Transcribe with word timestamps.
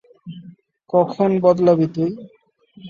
কখন 0.93 1.29
বদলাবী 1.43 1.87
তুই? 1.93 2.11